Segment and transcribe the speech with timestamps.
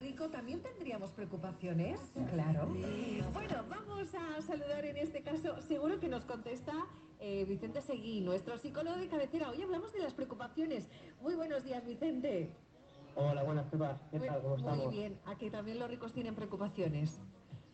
[0.00, 2.00] Rico, ¿también tendríamos preocupaciones?
[2.30, 2.68] Claro.
[3.34, 6.72] Bueno, vamos a saludar en este caso, seguro que nos contesta
[7.18, 9.50] eh, Vicente Seguí, nuestro psicólogo de cabecera.
[9.50, 10.88] Hoy hablamos de las preocupaciones.
[11.20, 12.50] Muy buenos días, Vicente.
[13.14, 13.98] Hola, buenas tardes.
[14.10, 14.40] ¿Qué tal?
[14.40, 14.86] ¿Cómo estamos?
[14.86, 15.20] Muy bien.
[15.26, 17.20] Aquí también los ricos tienen preocupaciones.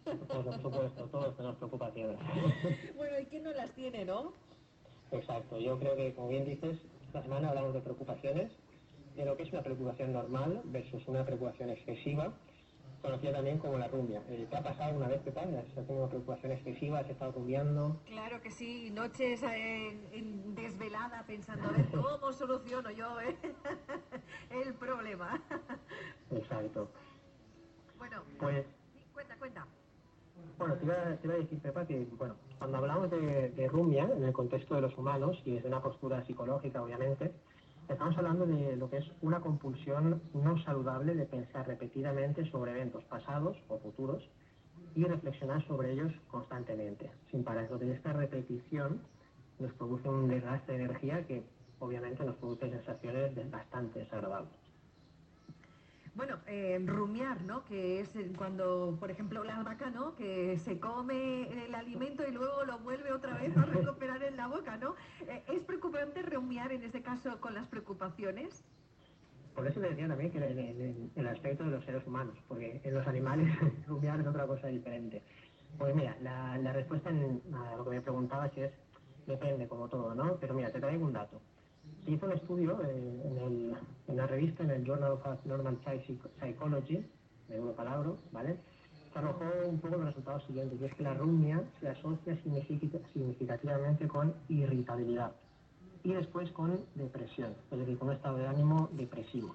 [0.05, 2.19] Por supuesto, todos tenemos preocupaciones.
[2.97, 4.33] bueno, ¿y quién no las tiene, no?
[5.13, 5.61] Exacto.
[5.61, 8.51] Yo creo que, como bien dices, esta semana hablamos de preocupaciones
[9.17, 12.33] de lo que es una preocupación normal versus una preocupación excesiva,
[13.01, 14.23] conocida también como la rumbia.
[14.29, 15.57] Eh, ¿Te ha pasado una vez que tal?
[15.57, 16.99] ¿Has tenido una preocupación excesiva?
[16.99, 18.01] ¿Has estado rumbiando?
[18.05, 19.99] Claro que sí, noches eh,
[20.55, 23.37] desvelada pensando a ver cómo soluciono yo eh,
[24.51, 25.43] el problema.
[26.31, 26.91] Exacto.
[27.99, 28.67] Bueno, pues...
[29.15, 29.67] cuenta, cuenta.
[30.59, 34.33] Bueno, te iba, a decir, Pepa, que bueno, cuando hablamos de, de rumbia en el
[34.35, 37.33] contexto de los humanos y desde una postura psicológica, obviamente,
[37.89, 43.05] Estamos hablando de lo que es una compulsión no saludable de pensar repetidamente sobre eventos
[43.05, 44.29] pasados o futuros
[44.97, 47.65] y reflexionar sobre ellos constantemente, sin parar.
[47.65, 49.03] Entonces, esta repetición
[49.61, 51.45] nos produce un desgaste de energía que
[51.79, 54.67] obviamente nos produce sensaciones bastante desagradables.
[56.17, 57.63] Bueno, eh, rumiar, ¿no?
[57.67, 60.15] Que es cuando, por ejemplo, la vaca, ¿no?
[60.15, 64.47] Que se come el alimento y luego lo vuelve otra vez a recuperar en la
[64.47, 64.95] boca, ¿no?
[65.29, 65.63] Eh, ¿Es
[66.07, 68.65] preocupante rumiar en este caso con las preocupaciones?
[69.55, 73.07] Por eso le decía también que el aspecto de los seres humanos, porque en los
[73.07, 73.49] animales
[73.87, 75.23] rumiar es otra cosa diferente.
[75.79, 78.73] Pues mira, la, respuesta a lo que me preguntabas es,
[79.27, 80.37] depende como todo, ¿no?
[80.37, 81.41] Pero mira, te traigo un dato.
[82.05, 83.73] Se hizo un estudio eh,
[84.09, 87.05] en, la revista, en el Journal of Normal Psychology,
[87.49, 88.59] de una palabra, ¿vale?
[89.13, 94.07] Se arrojó un poco los resultados siguientes, y es que la rumia se asocia significativamente
[94.07, 95.33] con irritabilidad
[96.05, 99.55] y después con depresión, es decir, con un estado de ánimo depresivo.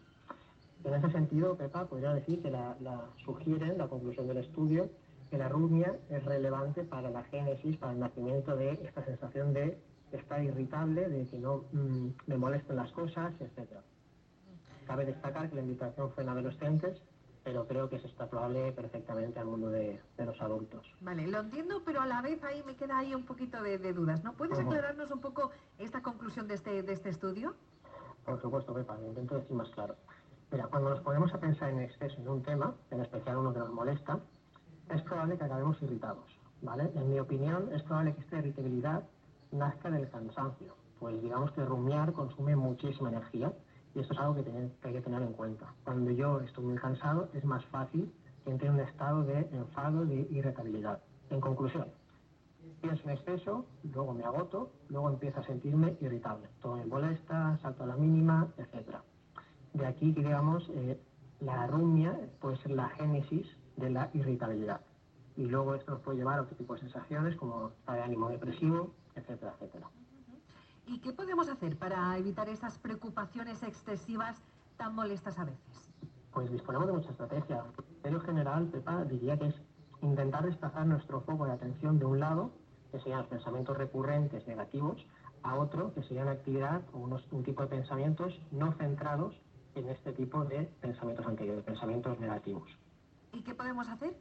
[0.84, 4.90] En ese sentido, Pepa podría decir que la, la sugieren, la conclusión del estudio,
[5.30, 9.78] que la rumia es relevante para la génesis, para el nacimiento de esta sensación de
[10.12, 13.70] está irritable, de que no mm, me molesten las cosas, etc.
[14.86, 17.02] Cabe destacar que la invitación fue en adolescentes,
[17.44, 20.86] pero creo que es extrapolable perfectamente al mundo de, los adultos.
[21.02, 24.24] Vale, lo entiendo, pero a la vez ahí me queda ahí un poquito de, dudas,
[24.24, 24.34] ¿no?
[24.34, 27.56] ¿Puedes aclararnos un poco esta conclusión de este, de este estudio?
[28.26, 29.96] Por supuesto, Pepa, lo intento decir más claro.
[30.52, 33.60] Mira, cuando nos ponemos a pensar en exceso en un tema, en especial uno que
[33.60, 34.20] nos molesta,
[34.90, 36.26] es probable que acabemos irritados,
[36.62, 36.92] ¿vale?
[36.94, 39.04] En mi opinión, es probable que esta irritabilidad
[39.52, 43.52] nazca del cansancio, pues digamos que rumiar consume muchísima energía
[43.94, 45.74] y esto es algo que, hay que tener en cuenta.
[45.84, 48.12] Cuando yo estoy muy cansado es más fácil
[48.44, 51.02] que entre en un estado de enfado, de irritabilidad.
[51.30, 51.88] En conclusión,
[52.82, 56.48] pienso en exceso, luego me agoto, luego empiezo a sentirme irritable.
[56.62, 58.98] Todo me molesta, salto a la mínima, etc.
[59.74, 61.00] De aquí que digamos eh,
[61.40, 63.48] la rumia puede ser la génesis
[63.78, 64.82] de la irritabilidad.
[65.36, 68.30] Y luego esto nos puede llevar a otro tipo de sensaciones como estado de ánimo
[68.30, 69.90] depresivo, etcétera, etcétera.
[70.86, 74.42] ¿Y qué podemos hacer para evitar esas preocupaciones excesivas
[74.78, 75.90] tan molestas a veces?
[76.34, 77.64] Pues disponemos de mucha estrategia.
[78.04, 79.56] En general, Pepa, diría que es
[80.02, 82.52] intentar desplazar nuestro foco de atención de un lado,
[82.92, 85.06] que sean los pensamientos recurrentes negativos,
[85.44, 89.36] a otro, que sería una actividad o un tipo de pensamientos no centrados
[89.76, 92.70] en este tipo de pensamientos anteriores, pensamientos negativos.
[93.32, 94.16] ¿Y qué podemos hacer?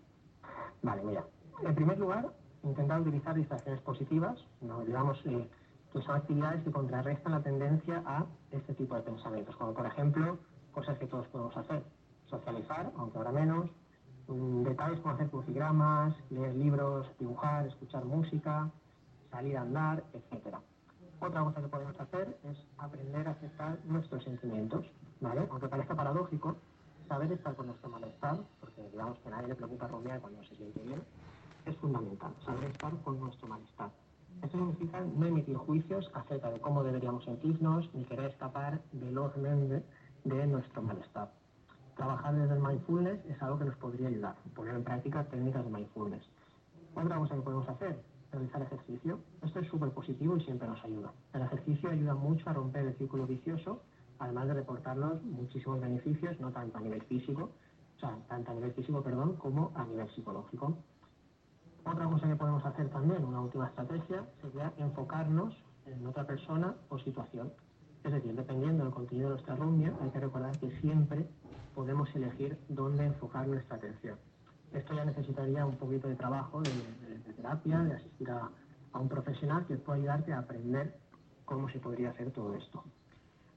[0.82, 1.24] Vale, mira.
[1.62, 2.32] En primer lugar,
[2.62, 4.84] intentar utilizar distracciones positivas, ¿no?
[4.84, 5.48] digamos eh,
[5.92, 10.38] que son actividades que contrarrestan la tendencia a este tipo de pensamientos, como por ejemplo
[10.72, 11.82] cosas que todos podemos hacer,
[12.26, 13.68] socializar, aunque ahora menos,
[14.28, 18.70] mm, detalles como hacer crucigramas, leer libros, dibujar, escuchar música,
[19.30, 20.56] salir a andar, etc.
[21.20, 24.86] Otra cosa que podemos hacer es aprender a aceptar nuestros sentimientos,
[25.20, 25.46] ¿vale?
[25.50, 26.56] Aunque parezca paradójico,
[27.08, 30.54] saber estar con nuestro malestar, porque digamos que a nadie le preocupa rodear cuando se
[30.54, 31.02] siente bien,
[31.66, 33.90] es fundamental, saber estar con nuestro malestar.
[34.50, 39.84] Esto significa no emitir juicios acerca de cómo deberíamos sentirnos ni querer escapar velozmente
[40.24, 41.30] de nuestro malestar.
[41.94, 45.70] Trabajar desde el mindfulness es algo que nos podría ayudar, poner en práctica técnicas de
[45.70, 46.24] mindfulness.
[46.96, 48.02] Otra cosa que podemos hacer,
[48.32, 49.20] realizar ejercicio.
[49.40, 51.12] Esto es súper positivo y siempre nos ayuda.
[51.32, 53.82] El ejercicio ayuda mucho a romper el círculo vicioso,
[54.18, 57.50] además de reportarnos muchísimos beneficios, no tanto a nivel físico,
[57.98, 60.76] o sea, tanto a nivel físico, perdón, como a nivel psicológico.
[61.84, 65.54] Otra cosa que podemos hacer también, una última estrategia, sería enfocarnos
[65.86, 67.52] en otra persona o situación.
[68.04, 71.26] Es decir, dependiendo del contenido de nuestra reunión, hay que recordar que siempre
[71.74, 74.18] podemos elegir dónde enfocar nuestra atención.
[74.72, 78.50] Esto ya necesitaría un poquito de trabajo, de, terapia, de asistir a,
[78.94, 80.96] un profesional que pueda ayudarte a aprender
[81.44, 82.84] cómo se podría hacer todo esto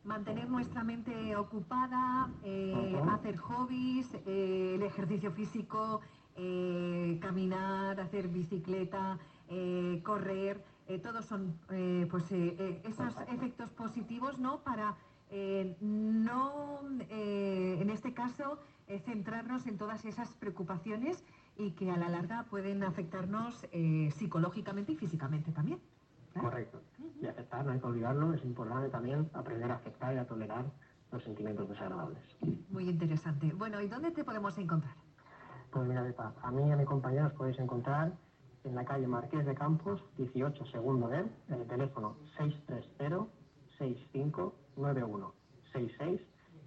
[0.04, 6.02] mantener nuestra mente ocupada, eh, hacer hobbies, eh, ejercicio físico,
[6.36, 9.20] eh, caminar, hacer bicicleta,
[9.50, 11.60] eh, correr, eh, todos son
[12.10, 14.60] pues esos efectos positivos, ¿no?
[14.62, 14.96] Para
[15.82, 18.60] no, en este caso,
[19.06, 21.24] centrarnos en todas esas preocupaciones
[21.58, 23.66] y que a la larga pueden afectarnos
[24.16, 25.80] psicológicamente y físicamente también.
[26.36, 26.50] ¿verdad?
[26.50, 26.82] Correcto.
[27.20, 30.66] Y aceptar, no hay que olvidarlo, es importante también aprender a aceptar y a tolerar
[31.12, 32.20] los sentimientos desagradables.
[32.70, 33.54] Muy interesante.
[33.54, 34.96] Bueno, ¿y dónde te podemos encontrar?
[35.74, 38.14] Pues mira, Bepa, a mí y a mi compañero os podéis encontrar
[38.64, 42.16] en la calle Marqués de Campos, 18 segundo D, en el teléfono
[43.80, 46.22] 630-6591-66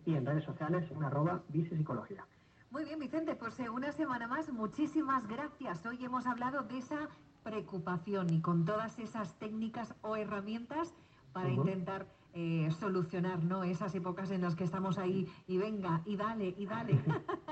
[0.06, 2.26] y en redes sociales en arroba psicología.
[2.70, 5.87] Muy bien, Vicente, pues eh, una semana más, muchísimas gracias.
[5.87, 7.08] Hoy hemos hablado de esa
[7.44, 10.93] preocupación y con todas esas técnicas o herramientas
[11.32, 13.62] para intentar eh, solucionar ¿no?
[13.62, 16.99] esas épocas en las que estamos ahí y venga, y dale, y dale.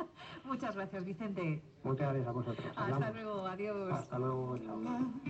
[0.45, 1.63] Muchas gracias, Vicente.
[1.83, 2.67] Muchas gracias a vosotros.
[2.67, 3.15] Hasta Hablamos.
[3.15, 3.93] luego, adiós.
[3.93, 4.59] Hasta luego.
[4.59, 5.11] Chao.